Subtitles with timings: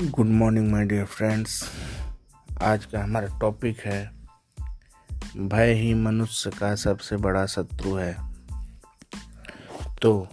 [0.00, 1.70] Good morning my dear friends
[2.62, 4.12] आज का हमारा टॉपिक है,
[5.36, 8.16] भय ही मनुष्य का सबसे बड़ा शत्रु है।
[10.02, 10.28] तो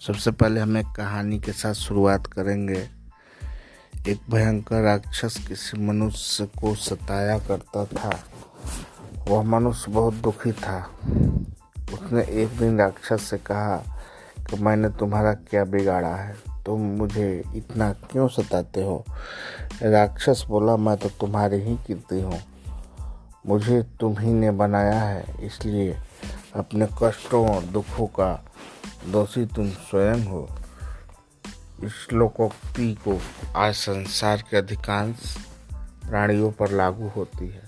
[0.00, 2.90] सबसे पहले हम एक कहानी के साथ शुरुआत करेंगे।
[4.08, 8.24] एक भयंकर राक्षस किसी मनुष्य को सताया करता था।
[9.28, 11.00] वह मनुष्य बहुत दुखी था।
[11.94, 13.76] उसने एक दिन राक्षस से कहा
[14.50, 16.51] कि मैंने तुम्हारा क्या बिगाड़ा है?
[16.66, 19.04] तुम मुझे इतना क्यों सताते हो?
[19.82, 22.40] राक्षस बोला, मैं तो तुम्हारी ही कीर्ति हूँ।
[23.46, 25.96] मुझे तुम ही ने बनाया है, इसलिए
[26.56, 28.44] अपने कष्टों और दुखों का
[29.08, 30.48] दोषी तुम स्वयं हो।
[31.84, 33.18] इस लोकोक्ति को
[33.56, 35.16] आज संसार के अधिकांश
[36.08, 37.62] प्राणियों पर लागू होती है।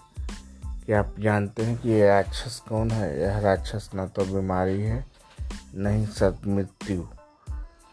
[0.86, 3.20] क्या आप जानते हैं कि यह राक्षस कौन है?
[3.20, 5.06] यह राक्षस न तो बीमारी है,
[5.74, 7.04] नहीं सत मृत्यु।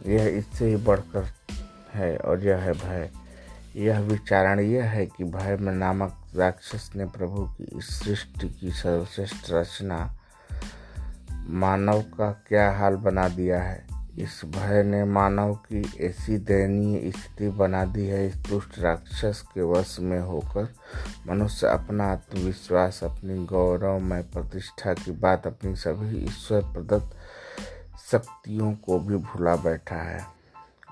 [0.05, 1.27] यह इससे ही बढ़कर
[1.93, 3.11] है और यह है भय।
[3.75, 8.71] यह विचारण यह है कि भय में नामक राक्षस ने प्रभु की इस सृष्टि की
[8.71, 10.17] सर्वश्रेष्ठ रचना
[11.33, 14.01] मानव का क्या हाल बना दिया है?
[14.19, 19.61] इस भय ने मानव की ऐसी दयनीय स्थिति बना दी है, इस दुष्ट राक्षस के
[19.61, 20.73] वश में होकर
[21.27, 27.15] मनुष्य अपना आत्मविश्वास, अपनी गौरवमय प्रतिष्ठा की बात अपनी सभी ईश्वर प्रदत्त
[28.11, 30.25] शक्तियों को भी भुला बैठा है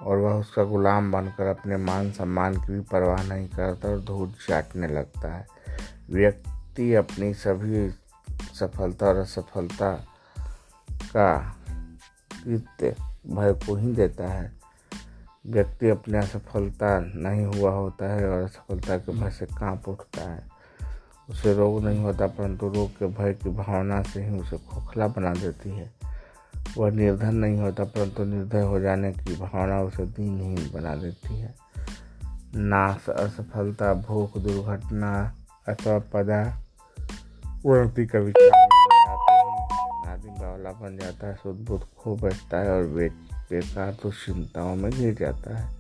[0.02, 4.34] और वह उसका गुलाम बनकर अपने मान सम्मान की भी परवाह नहीं करता और धूल
[4.48, 5.48] चाटने लगता है।
[6.10, 7.90] व्यक्ति अपनी सभी
[8.60, 9.94] सफलता और असफलता
[10.92, 11.56] का
[12.44, 12.96] कृत्य
[13.28, 14.52] भय को ही देता है।
[15.48, 20.44] व्यक्ति अपने असफलता नहीं हुआ होता है और असफलता के भय से काँप उठता है।
[21.30, 25.34] उसे रोग नहीं होता, परंतु रोग के भय की भावना से ही उसे खोखला बना
[25.34, 26.00] देती है।
[26.78, 31.56] वह निर्धन नहीं होता, परंतु निर्धय हो जाने की भावना उसे दीनहीन बना देती है।
[32.56, 35.36] नाश, असफलता, भूख, दुर्घटना
[35.68, 36.62] अथवा पदा
[37.66, 38.70] उन्नति का विचार
[40.30, 45.58] बावला बन जाता है शुद्ध बुद्ध खो बैठता है और बेकार दुश्चिंताओं में गिर जाता
[45.58, 45.76] है।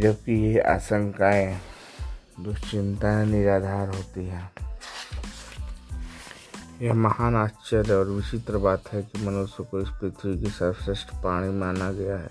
[0.00, 1.58] जबकि ये आशंकाएँ,
[2.40, 4.67] दुश्चिंताएँ निराधार होती हैं।
[6.82, 11.48] यह महान आश्चर्य और विचित्र बात है कि मनुष्य को इस पृथ्वी की सर्वश्रेष्ठ प्राणी
[11.50, 12.30] माना गया है।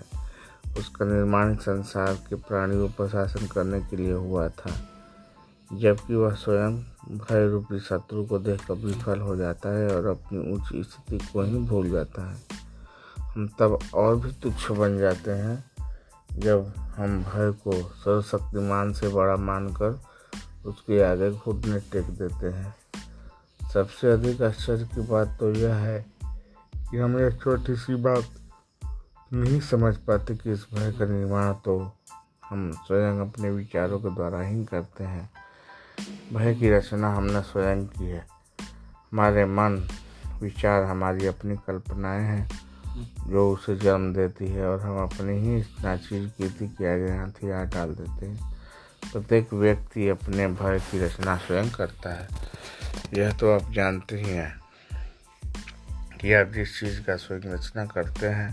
[0.78, 4.70] उसका निर्माण संसार के प्राणियों पर शासन करने के लिए हुआ था,
[5.70, 6.76] जबकि वह स्वयं
[7.18, 11.58] भय रूपी शत्रु को देखकर विफल हो जाता है और अपनी उच्च स्थिति को ही
[11.58, 12.40] भूल जाता है।
[13.20, 15.64] हम तब और भी तुच्छ बन जाते हैं
[16.32, 20.00] जब हम भय को सर्वशक्तिमान से बड़ा मानकर
[20.66, 22.77] उसके आगे घुटने टेक देते हैं।
[23.72, 26.06] सबसे अधिक आश्चर्य की बात तो यह है
[26.74, 28.24] कि हम एक छोटी सी बात
[29.32, 31.92] नहीं समझ पाते कि इस भय का निर्माण तो
[32.50, 35.30] हम स्वयं अपने विचारों के द्वारा ही करते हैं।
[36.32, 38.26] भय की रचना हमने स्वयं की है।
[39.12, 39.88] हमारे मन,
[40.40, 42.48] विचार हमारी अपनी कल्पनाएँ हैं,
[43.28, 47.64] जो उसे जन्म देती है और हम अपनी ही इस नाचीज कीर्ति के आगे हथियार
[47.64, 48.58] डाल देते हैं।
[49.12, 52.28] प्रत्येक व्यक्ति अपने भय की रचना स्वयं करता है।
[53.14, 54.60] यह तो आप जानते ही हैं
[56.20, 58.52] कि आप जिस चीज़ का स्वयं रचना करते हैं,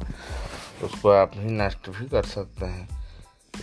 [0.84, 2.88] उसको आप ही नष्ट भी कर सकते हैं।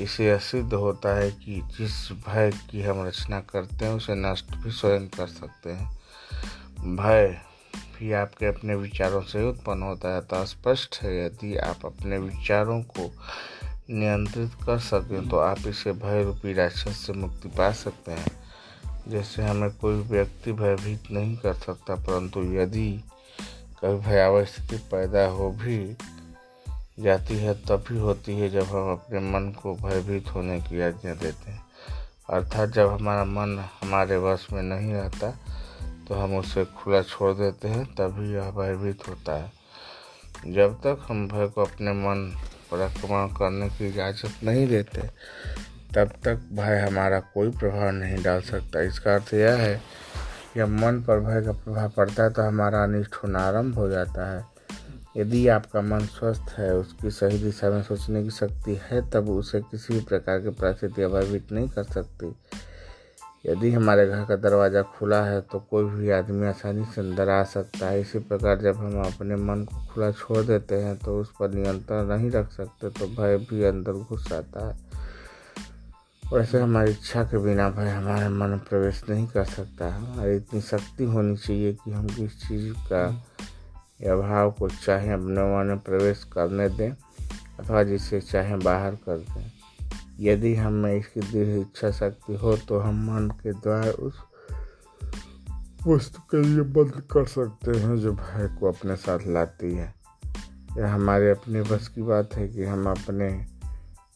[0.01, 4.71] इसे सिद्ध होता है कि जिस भय की हम रचना करते हैं, उसे नष्ट भी
[4.71, 7.41] स्वयं कर सकते हैं। भय
[7.99, 12.83] भी आपके अपने विचारों से उत्पन्न होता है तो स्पष्ट है, यदि आप अपने विचारों
[12.83, 13.11] को
[13.91, 18.42] नियंत्रित कर सकें तो आप इसे भय रूपी राक्षस से मुक्ति पा सकते हैं।
[19.09, 22.91] जैसे हमें कोई व्यक्ति भयभीत नहीं कर सकता, परंतु यदि
[23.81, 25.97] कभी भयावह स्थिति पैदा हो भी
[26.99, 31.51] जाती है, तभी होती है जब हम अपने मन को भयभीत होने की आज्ञा देते
[31.51, 31.65] हैं।
[32.31, 35.31] अर्थात जब हमारा मन हमारे वश में नहीं रहता
[36.09, 39.53] तो हम उसे खुला छोड़ देते हैं, तभी यह भयभीत होता है।
[40.47, 42.27] जब तक हम भय को अपने मन
[42.71, 45.01] पर आक्रमण करने की इजाज़त नहीं देते
[45.95, 50.69] तब तक भय हमारा कोई प्रभाव नहीं डाल सकता। इसका अर्थ यह है कि जब
[50.71, 54.45] मन पर भय का प्रभाव पड़ता है तो हमारा अनिष्ट होना आरंभ हो जाता है।
[55.17, 59.61] यदि आपका मन स्वस्थ है, उसकी सही दिशा में सोचने की शक्ति है, तब उसे
[59.61, 62.35] किसी भी प्रकार की परिस्थिति अभावित नहीं कर सकती।
[63.45, 67.43] यदि हमारे घर का दरवाज़ा खुला है तो कोई भी आदमी आसानी से अंदर आ
[67.45, 71.33] सकता है। इसी प्रकार जब हम अपने मन को खुला छोड़ देते हैं तो उस
[71.41, 75.01] पर नियंत्रण नहीं रख सकते तो भय भी अंदर घुस आता है।
[76.33, 81.05] वैसे हमारी इच्छा के बिना भाई हमारे मन प्रवेश नहीं कर सकता। हमारी इतनी शक्ति
[81.05, 83.27] होनी चाहिए कि हम किस चीज़ का
[84.03, 86.91] या भाव को चाहे अपने मन में प्रवेश करने दें
[87.61, 89.51] अथवा जिसे चाहे बाहर कर दें।
[90.21, 94.19] यदि हमें इसकी दृढ़ इच्छा शक्ति हो तो हम मन के द्वारा उस
[95.87, 99.95] वस्तु के लिए बंद कर सकते हैं जो भय को अपने साथ लाती है।
[100.79, 103.52] यह हमारे अपने बस की बात है कि हम अपने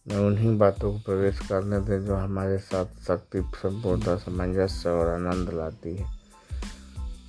[0.09, 5.53] में उन्हीं बातों को प्रवेश करने दें जो हमारे साथ शक्ति, संपूर्णता, सामंजस्य और आनंद
[5.55, 6.07] लाती है।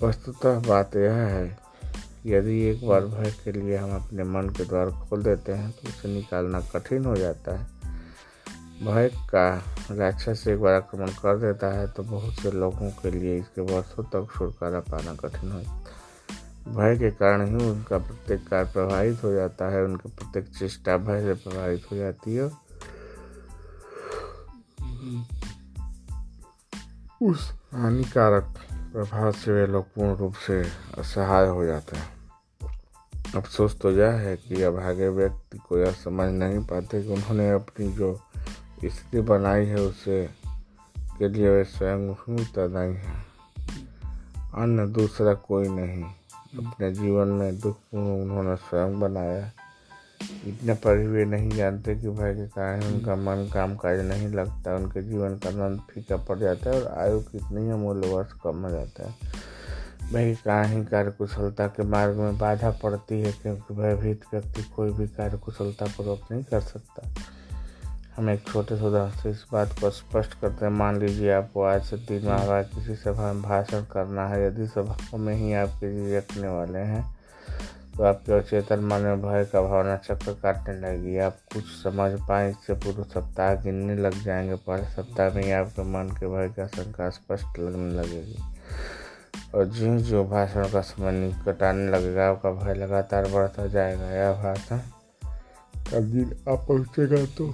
[0.02, 1.58] वस्तुतः बात यह है
[2.26, 5.88] यदि एक बार भय के लिए हम अपने मन के द्वार खोल देते हैं तो
[5.90, 7.66] उसे निकालना कठिन हो जाता है।
[8.86, 9.48] भय का
[9.92, 14.04] राक्षस एक बार आक्रमण कर देता है तो बहुत से लोगों के लिए इसके वर्षों
[14.04, 15.60] तक छुटकारा पाना कठिन हो।
[16.74, 21.22] भय के कारण ही उनका प्रत्येक कार्य प्रभावित हो जाता है, उनकी प्रत्येक चेष्टा भय
[21.22, 22.50] से प्रभावित हो जाती है।
[27.22, 30.64] उस हानिकारक प्रभाव से वे लोग पूर्ण रूप से
[30.98, 32.18] असहाय हो जाते हैं।
[33.36, 37.92] अफसोस तो यह है कि अभागे व्यक्ति को यह समझ नहीं पाते कि उन्होंने अपनी
[37.92, 38.20] जो
[38.86, 40.30] स्थिति बनाई है, उसे
[41.00, 42.16] के लिए वे स्वयं
[42.70, 43.26] नहीं है।
[44.56, 46.04] अन्य दूसरा कोई नहीं।
[46.68, 49.52] अपने जीवन में दुखपूर्ण उन्होंने स्वयं बनाया
[50.22, 54.76] इतने पर हुए नहीं जानते कि भय के कारण उनका मन काम काज नहीं लगता,
[54.76, 58.70] उनके जीवन का आनंद फीका पड़ जाता है और आयु कितनी अमूल्य वर्ष कम हो
[58.70, 59.16] जाता है।
[60.14, 64.64] भय के कारण ही कार्य कुशलता के मार्ग में बाधा पड़ती है, क्योंकि भयभीत व्यक्ति
[64.64, 67.14] कोई भी कार्य कुशलता पूर्वक नहीं कर सकता।
[68.16, 71.64] हम एक छोटे से उदाहरण से इस बात को स्पष्ट करते हैं। मान लीजिए आपको
[71.64, 75.54] आज से तीन माह बाद किसी सभा में भाषण करना है, यदि सभा में ही
[75.54, 77.17] आपके रखने वाले हैं
[77.98, 82.50] तो आपके अचेतन मन में भय का भावना चक्कर काटने लगेगी। आप कुछ समझ पाए,
[82.50, 86.68] इससे पूर्व सप्ताह गिनने लग जाएँगे पहले सप्ताह में ही आपके मन के भय का
[86.68, 88.38] शंका स्पष्ट लगने लगेगी।
[89.56, 94.32] और जो जो भाषण का समय निकट आने लगेगा, आपका भय लगातार बढ़ता जाएगा। यह
[94.44, 94.78] भाषण
[95.92, 97.50] का दिन आप पहुँचेगा तो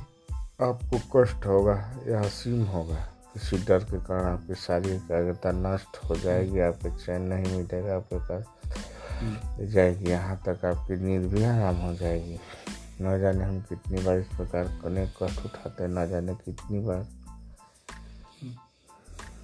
[0.61, 1.73] आपको कष्ट होगा
[2.07, 2.95] या असीम होगा।
[3.33, 8.17] किसी डर के कारण आपकी शारीरिक एकाग्रता नष्ट हो जाएगी, आपके चैन नहीं मिलेगा आपके
[8.19, 8.43] पास
[9.59, 12.39] जाएगी, यहाँ तक आपकी नींद भी आराम हो जाएगी।
[13.01, 17.07] न जाने हम कितनी बार इस प्रकार अनेक कष्ट उठाते, न जाने कितनी बार।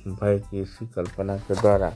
[0.07, 1.93] भय की इसी कल्पना के द्वारा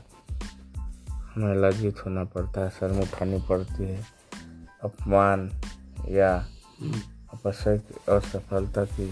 [1.34, 4.04] हमें लज्जित होना पड़ता है, शर्म उठानी पड़ती है।
[4.82, 5.50] अपमान
[6.08, 6.34] या
[7.32, 9.06] अपसर असफलता की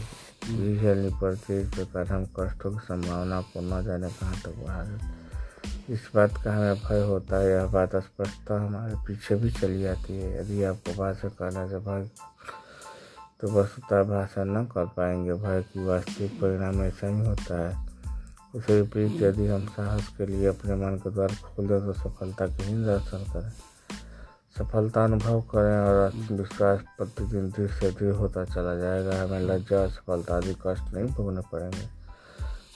[0.44, 4.62] भी झेलनी पड़ती है, इस प्रकार हम कष्टों की संभावना को न जाने कहाँ तक
[4.62, 4.82] बढ़ा
[5.90, 10.16] इस बात का हमें भय होता है, यह बात स्पष्टता हमारे पीछे भी चली जाती
[10.16, 12.08] है। यदि आपको भाषा करने से भय
[13.40, 17.86] तो वस्तुता भाषा न कर पाएँगे। भय की वास्तविक परिणाम ऐसा ही होता है।
[18.54, 22.46] उसे विपरीत, यदि हम साहस के लिए अपने मन के द्वार खोल दें तो सफलता
[22.46, 23.50] के ही दर्शन करें।
[24.58, 30.36] सफलता अनुभव करें और आत्मविश्वास प्रतिदिन धीरे से दृढ़ होता चला जाएगा। हमें लज्जा सफलता
[30.36, 32.01] आदि कष्ट नहीं भोगने पड़ेंगे।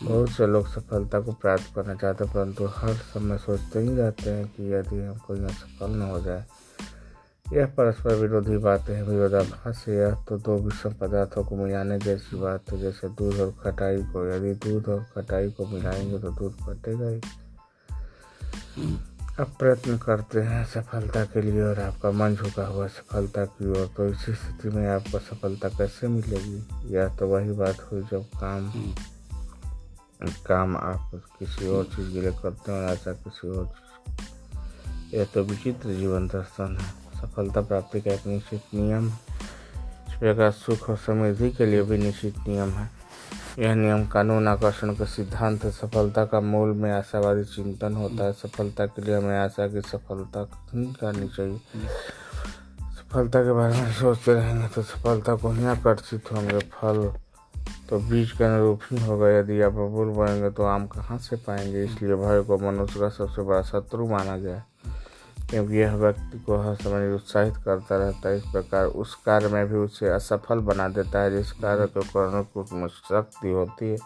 [0.00, 4.30] बहुत से लोग सफलता को प्राप्त करना चाहते हैं, परंतु हर समय सोचते ही रहते
[4.30, 6.44] हैं कि यदि हम कोई न सफल न हो जाए,
[7.46, 12.72] यह परस्पर विरोधी बातें हैं, विरोधाभास यह तो दो विषम पदार्थों को मिलाने जैसी बात
[12.72, 17.08] है, जैसे दूध और खटाई को। यदि दूध और खटाई को मिलाएँगे तो दूध फटेगा
[17.08, 17.20] ही।
[19.40, 23.90] आप प्रयत्न करते हैं सफलता के लिए, और आपका मन झुका हुआ सफलता की ओर।
[23.96, 26.94] तो इसी स्थिति में आपको सफलता कैसे मिलेगी?
[26.94, 28.70] यह तो वही बात हुई जब काम
[30.22, 35.42] काम आप किसी और चीज़ के लिए करते हैं ऐसा किसी और चीज़ यह तो
[35.42, 36.90] विचित्र जीवन दर्शन है।
[37.22, 39.10] सफलता प्राप्ति का एक निश्चित नियम
[40.20, 42.90] प्रकार सुख और समृद्धि के लिए भी निश्चित नियम है।
[43.58, 48.32] यह नियम कानून आकर्षण का सिद्धांत है। सफलता का मूल में आशावादी चिंतन होता है।
[48.32, 51.60] सफलता के लिए हमें आशा की सफलता ही करनी चाहिए।
[52.80, 57.14] सफलता के बारे में सोचते रहेंगे तो सफलता को ही आकर्षित होंगे। फल
[57.90, 61.84] तो बीज के अनुरूप ही होगा। यदि आप बबूल बनेंगे तो आम कहाँ से पाएँगे?
[61.84, 64.64] इसलिए भय को मनुष्य का सबसे बड़ा शत्रु माना है
[65.50, 69.66] क्योंकि यह व्यक्ति को हर समय उत्साहित करता रहता है। इस प्रकार उस कार्य में
[69.68, 73.96] भी उसे असफल बना देता है, जिस कार्य को करने को शक्ति होती है।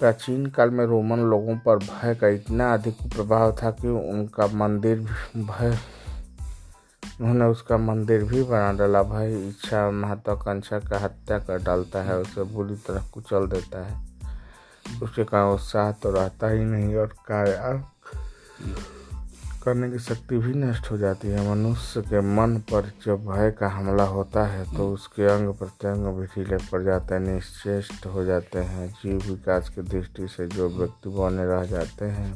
[0.00, 4.98] प्राचीन काल में रोमन लोगों पर भय का इतना अधिक प्रभाव था कि उनका मंदिर
[5.36, 5.78] भय
[7.20, 12.42] उन्होंने उसका मंदिर भी बना डाला। भय इच्छा, महत्वाकांक्षा का हत्या कर डालता है, उसे
[12.44, 14.02] बुरी तरह कुचल देता है।
[15.02, 17.82] उसके कारण उत्साह तो रहता ही नहीं और कार्य
[19.64, 23.68] करने की शक्ति भी नष्ट हो जाती है। मनुष्य के मन पर जब भय का
[23.68, 28.58] हमला होता है तो उसके अंग प्रत्यंग भी ढीले पड़ जाते हैं, निश्चेष्ट हो जाते
[28.60, 32.32] हैं। जीव विकास की दृष्टि से जो व्यक्ति बने रह जाते हैं,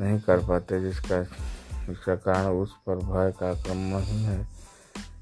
[0.00, 1.22] नहीं कर पाते, जिसका
[1.86, 4.38] जिसका कारण उस पर भय का आक्रमण ही है।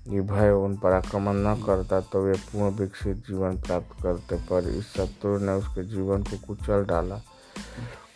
[0.08, 4.68] ये भय उन पर आक्रमण न करता तो वे पूर्ण विकसित जीवन प्राप्त करते, पर
[4.68, 7.20] इस शत्रु ने उसके जीवन को कुचल डाला।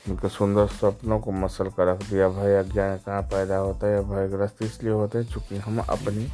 [0.09, 4.02] उनके सुंदर सपनों को मसल कर रख दिया। भय अज्ञान कहाँ पैदा होता है?
[4.05, 6.26] भयग्रस्त इसलिए होते हैं चूँकि हम अपनी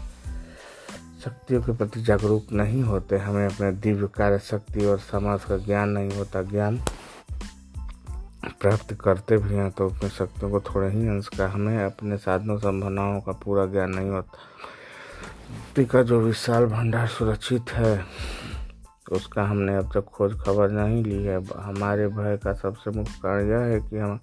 [1.25, 5.89] शक्तियों के प्रति जागरूक नहीं होते। हमें अपने दिव्य कार्य, शक्ति और समाज का ज्ञान
[5.89, 6.81] नहीं होता। ज्ञान
[8.65, 12.57] प्राप्त करते भी हैं तो अपनी शक्तियों को थोड़े ही अंश का हमें अपने साधनों,
[12.59, 14.39] संभावनाओं का पूरा ज्ञान नहीं होता।
[15.45, 18.05] शक्ति का जो विशाल भंडार सुरक्षित है,
[19.13, 23.51] उसका हमने अब तक खोज खबर नहीं ली है। हमारे भय का सबसे मुख्य कारण
[23.51, 24.19] यह है कि हम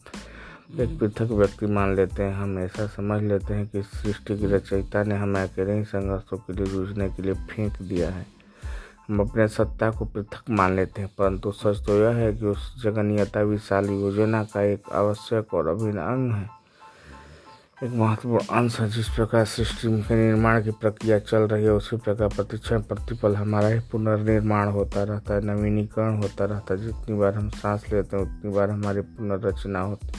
[0.79, 5.03] एक पृथक व्यक्ति मान लेते हैं, हम ऐसा समझ लेते हैं कि सृष्टि की रचयिता
[5.03, 8.25] ने हमें अकेले ही संघर्षों के लिए, जूझने के लिए फेंक दिया है।
[9.11, 12.83] हम अपने सत्ता को पृथक मान लेते हैं, परंतु सच तो यह है कि उस
[12.83, 16.49] जगनीयता विशाल योजना का एक आवश्यक और अभिन्न अंग है।
[17.83, 21.97] एक महत्वपूर्ण अंश है जिस प्रकार सृष्टि के निर्माण की प्रक्रिया चल रही है, उसी
[21.97, 27.35] प्रकार प्रतिक्षण प्रतिपल हमारा ही पुनर्निर्माण होता रहता है, नवीनीकरण होता रहता है। जितनी बार
[27.35, 30.13] हम सांस लेते हैं, उतनी बार हमारी पुनर्रचना होती है।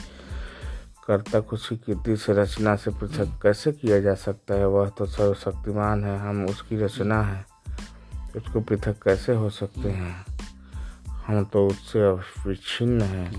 [1.07, 6.03] कर्ता खुशी कीर्ति से रचना से पृथक कैसे किया जा सकता है, वह तो सर्वशक्तिमान
[6.03, 7.52] है, हम उसकी रचना है।
[8.35, 10.25] उसको पृथक कैसे हो सकते हैं?
[11.27, 13.31] हम तो उससे अविच्छिन्न हैं।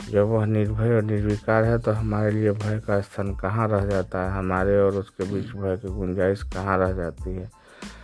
[0.00, 4.22] जब वह निर्भय और निर्विकार है तो हमारे लिए भय का स्थान कहाँ रह जाता
[4.24, 4.38] है?
[4.38, 7.50] हमारे और उसके बीच भय की गुंजाइश कहाँ रह जाती है?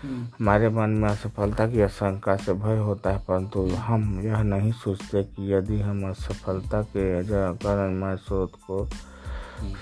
[0.05, 5.23] हमारे मन में असफलता की आशंका से भय होता है परंतु हम यह नहीं सोचते
[5.25, 7.23] कि यदि हम असफलता के
[7.57, 8.87] कारण स्रोत को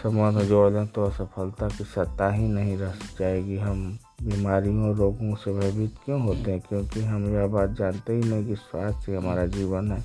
[0.02, 5.52] संबंध जोड़ दें तो असफलता की सत्ता ही नहीं रह जाएगी। हम बीमारियों रोगों से
[5.52, 6.60] भयभीत क्यों होते हैं?
[6.60, 10.04] क्योंकि हम यह बात जानते ही नहीं कि स्वास्थ्य ही हमारा जीवन है।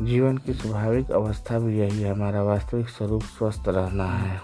[0.00, 4.40] जीवन की स्वाभाविक अवस्था भी यही है। हमारा वास्तविक स्वरूप स्वस्थ रहना है।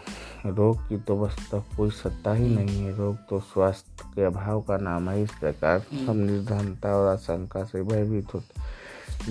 [0.47, 4.77] रोग की तो वस्तु कोई सत्ता ही नहीं है। रोग तो स्वास्थ्य के अभाव का
[4.77, 8.79] नाम है। इस प्रकार हम निर्धनता और आशंका से भयभीत होते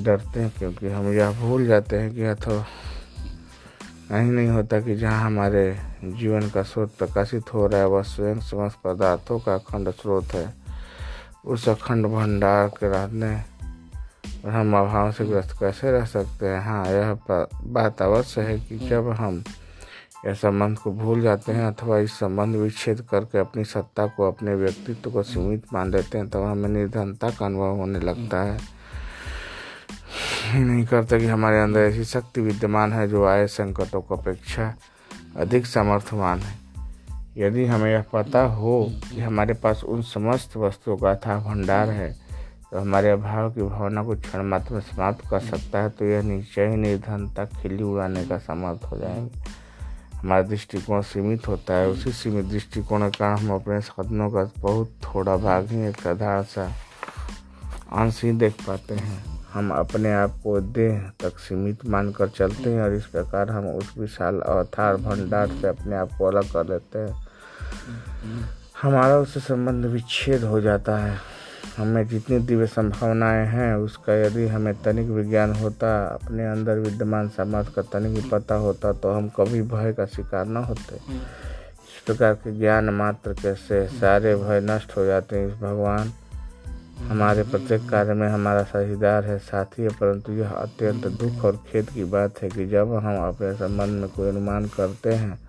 [0.03, 2.65] डरते हैं क्योंकि हम यह भूल जाते हैं कि अथवा
[4.11, 5.63] नहीं नहीं होता कि जहाँ हमारे
[6.03, 10.53] जीवन का स्रोत प्रकाशित हो रहा है, वह स्वयं समस्त पदार्थों का अखंड स्रोत है।
[11.45, 13.35] उस अखंड भंडार के रहने
[14.45, 16.61] और हम अभाव से ग्रस्त कैसे रह सकते हैं?
[16.61, 17.13] हाँ यह
[17.63, 19.43] बात अवश्य है कि जब हम
[20.25, 24.55] यह संबंध को भूल जाते हैं अथवा इस संबंध विच्छेद करके अपनी सत्ता को, अपने
[24.55, 28.76] व्यक्तित्व को सीमित मान लेते हैं, तब तो हमें निर्धनता का अनुभव होने लगता है।
[30.55, 34.75] नहीं करते कि हमारे अंदर ऐसी शक्ति विद्यमान है जो आए संकटों की अपेक्षा
[35.37, 36.55] अधिक समर्थमान है।
[37.37, 42.27] यदि हमें यह पता हो कि हमारे पास उन समस्त वस्तुओं का था, भंडार है
[42.71, 46.21] तो हमारे अभाव की भावना को क्षण मात्र में समाप्त कर सकता है तो यह
[46.21, 49.39] निश्चय ही निर्धनता खिली उड़ाने का समर्थ हो जाएँगे।
[50.17, 54.91] हमारा दृष्टिकोण सीमित होता है, उसी सीमित दृष्टिकोण के कारण हम अपने साधनों का बहुत
[55.03, 56.71] थोड़ा भाग ही एक साधारण सा
[57.93, 62.81] अंश ही देख पाते हैं। हम अपने आप को देह तक सीमित मानकर चलते हैं
[62.81, 66.99] और इस प्रकार हम उस विशाल अवतार भंडार से अपने आप को अलग कर लेते
[66.99, 67.29] हैं।
[68.81, 71.17] हमारा उससे संबंध विच्छेद हो जाता है।
[71.77, 77.71] हमें जितनी दिव्य संभावनाएँ हैं, उसका यदि हमें तनिक विज्ञान होता, अपने अंदर विद्यमान सामर्थ्य
[77.75, 82.57] का तनिक पता होता तो हम कभी भय का शिकार न होते। इस प्रकार के
[82.59, 86.13] ज्ञान मात्र कैसे सारे भय नष्ट हो जाते हैं। इस भगवान
[86.99, 91.89] हमारे प्रत्येक कार्य में हमारा साझीदार है, साथी है, परंतु यह अत्यंत दुख और खेद
[91.89, 95.39] की बात है कि जब हम अपने संबंध में कोई अनुमान करते हैं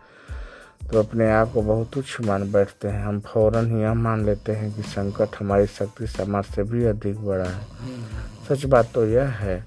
[0.82, 4.52] तो अपने आप को बहुत उच्च मान बैठते हैं। हम फ़ौरन ही यह मान लेते
[4.52, 7.66] हैं कि संकट हमारी शक्ति समाज से भी अधिक बड़ा है।
[8.48, 9.64] सच बात तो यह है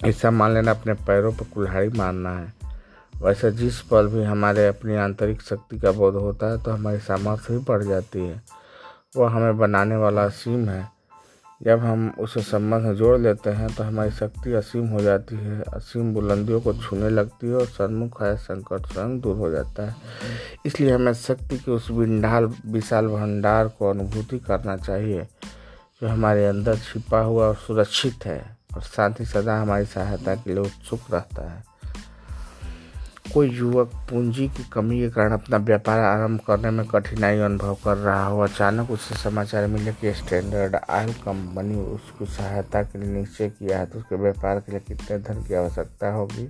[0.00, 2.52] ऐसा मान लेना अपने पैरों पर कुल्हाड़ी मारना है।
[3.14, 7.52] वैसे जिस पल भी हमारे अपनी आंतरिक शक्ति का बोध होता है तो हमारी सामर्थ्य
[7.52, 8.42] भी बढ़ जाती है।
[9.16, 10.84] वह हमें बनाने वाला असीम है।
[11.60, 16.12] जब हम उसे संबंध जोड़ लेते हैं तो हमारी शक्ति असीम हो जाती है। असीम
[16.14, 19.94] बुलंदियों को छूने लगती है और सन्मुख आया संकट स्वयं दूर हो जाता है।
[20.66, 25.22] इसलिए हमें शक्ति के उस विंडाल विशाल भंडार को अनुभूति करना चाहिए,
[26.02, 28.40] जो हमारे अंदर छिपा हुआ और सुरक्षित है
[28.74, 31.62] और साथ ही सदा हमारी सहायता के लिए उत्सुक रहता है।
[33.36, 37.96] कोई युवक पूंजी की कमी के कारण अपना व्यापार आरंभ करने में कठिनाई अनुभव कर
[37.96, 43.48] रहा हो, अचानक उसे समाचार मिले कि स्टैंडर्ड ऑयल कंपनी उसकी सहायता के लिए निश्चय
[43.48, 46.48] किया है तो उसके व्यापार के लिए कितने धन की आवश्यकता होगी?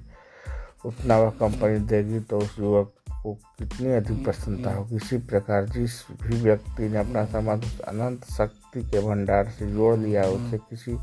[0.84, 4.96] उतना वह कंपनी देगी तो उस युवक को कितनी अधिक प्रसन्नता होगी?
[4.96, 10.22] इसी प्रकार जिस भी व्यक्ति ने अपना समाज अनंत शक्ति के भंडार से जोड़ लिया,
[10.22, 10.96] उसे किसी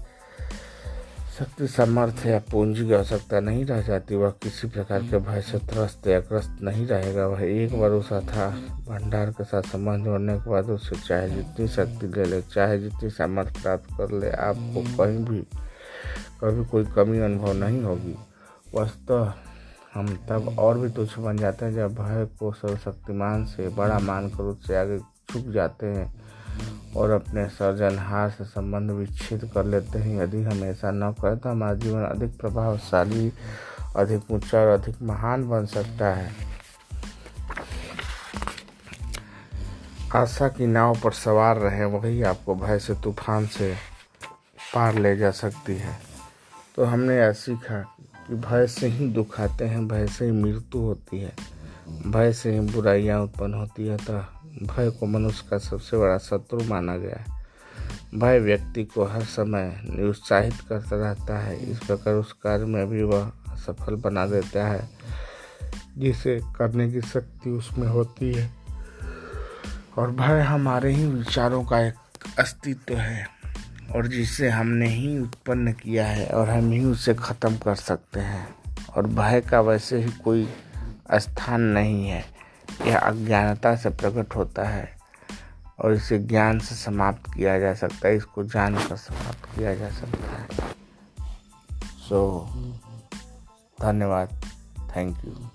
[1.33, 5.57] शक्ति सामर्थ्य या पूंजी की आवश्यकता नहीं रह जाती वह किसी प्रकार के भय से
[5.57, 8.49] त्रस्त या ग्रस्त नहीं रहेगा। वह एक भरोसा था
[8.87, 13.09] भंडार के साथ संबंध जोड़ने के बाद उससे चाहे जितनी शक्ति ले ले चाहे जितनी
[13.09, 15.41] सामर्थ्य प्राप्त कर ले आपको कहीं भी
[16.41, 18.15] कभी कोई कमी अनुभव नहीं होगी।
[18.75, 19.33] वस्तः
[19.93, 24.43] हम तब और भी तुच्छ बन जाते हैं जब भय को सर्वशक्तिमान से बड़ा मानकर
[24.43, 26.23] उससे आगे छुप जाते हैं।
[26.95, 31.50] और अपने सर्जनहार से संबंध विच्छेद कर लेते हैं। यदि हम ऐसा न करें तो
[31.50, 33.31] हमारा जीवन अधिक प्रभावशाली,
[33.95, 36.31] अधिक ऊँचा और अधिक महान बन सकता है।
[40.15, 43.75] आशा की नाव पर सवार रहे, वही आपको भय से, तूफ़ान से
[44.75, 46.00] पार ले जा सकती है।
[46.75, 47.79] तो हमने यह सीखा
[48.27, 51.33] कि भय से ही दुख आते हैं, भय से ही मृत्यु होती है।
[52.07, 54.13] भय से ही बुराइयाँ उत्पन्न होती है तो
[54.62, 57.43] भय को मनुष्य का सबसे बड़ा शत्रु माना गया है।
[58.15, 63.03] भय व्यक्ति को हर समय निरुत्साहित करता रहता है। इस प्रकार उस कार्य में भी
[63.03, 64.89] वह सफल बना देता है,
[65.98, 68.51] जिसे करने की शक्ति उसमें होती है।
[69.98, 71.93] और भय हमारे ही विचारों का एक
[72.39, 73.27] अस्तित्व है,
[73.95, 78.55] और जिसे हमने ही उत्पन्न किया है और हम ही उसे ख़त्म कर सकते हैं।
[78.95, 80.50] और भय का वैसे ही कोई
[81.13, 82.32] स्थान नहीं है।
[82.86, 84.98] यह अज्ञानता से प्रकट होता है
[85.80, 89.89] और इसे ज्ञान से समाप्त किया जा सकता है इसको जान कर समाप्त किया जा
[89.89, 90.48] सकता है।
[92.10, 94.30] सो so, धन्यवाद।
[94.96, 95.50] Thank you